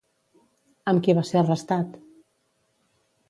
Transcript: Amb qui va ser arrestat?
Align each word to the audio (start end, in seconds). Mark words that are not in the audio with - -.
Amb 0.91 1.03
qui 1.07 1.15
va 1.19 1.23
ser 1.31 1.37
arrestat? 1.41 1.99